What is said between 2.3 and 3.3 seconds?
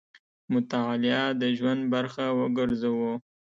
وګرځوو.